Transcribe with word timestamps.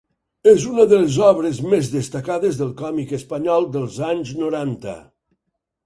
És 0.51 0.63
una 0.69 0.85
de 0.93 0.99
les 1.01 1.17
obres 1.27 1.59
més 1.75 1.91
destacades 1.97 2.59
del 2.63 2.73
còmic 2.83 3.15
espanyol 3.21 3.71
dels 3.79 4.03
anys 4.13 4.37
noranta. 4.43 5.01